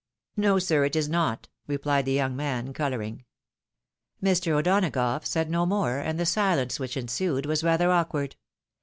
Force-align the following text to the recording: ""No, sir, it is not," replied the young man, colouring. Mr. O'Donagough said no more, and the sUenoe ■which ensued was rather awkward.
""No, 0.35 0.57
sir, 0.57 0.83
it 0.85 0.95
is 0.95 1.07
not," 1.07 1.47
replied 1.67 2.05
the 2.05 2.11
young 2.11 2.35
man, 2.35 2.73
colouring. 2.73 3.23
Mr. 4.19 4.53
O'Donagough 4.57 5.23
said 5.27 5.47
no 5.47 5.63
more, 5.67 5.99
and 5.99 6.19
the 6.19 6.23
sUenoe 6.25 6.65
■which 6.79 6.97
ensued 6.97 7.45
was 7.45 7.63
rather 7.63 7.91
awkward. 7.91 8.35